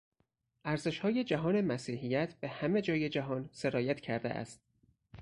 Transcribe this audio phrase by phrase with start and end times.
[0.65, 4.61] ارزشهای جهان مسیحیت به همه جای جهان سرایت کرده است.